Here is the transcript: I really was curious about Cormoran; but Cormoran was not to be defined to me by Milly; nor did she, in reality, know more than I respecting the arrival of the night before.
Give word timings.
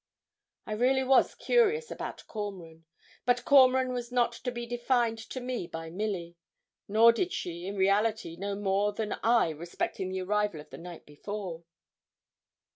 I 0.65 0.71
really 0.71 1.03
was 1.03 1.35
curious 1.35 1.91
about 1.91 2.25
Cormoran; 2.25 2.85
but 3.23 3.45
Cormoran 3.45 3.93
was 3.93 4.11
not 4.11 4.31
to 4.31 4.51
be 4.51 4.65
defined 4.65 5.19
to 5.29 5.39
me 5.39 5.67
by 5.67 5.91
Milly; 5.91 6.37
nor 6.87 7.11
did 7.11 7.31
she, 7.31 7.67
in 7.67 7.75
reality, 7.75 8.35
know 8.35 8.55
more 8.55 8.93
than 8.93 9.13
I 9.21 9.49
respecting 9.51 10.09
the 10.09 10.23
arrival 10.23 10.59
of 10.59 10.71
the 10.71 10.79
night 10.79 11.05
before. 11.05 11.65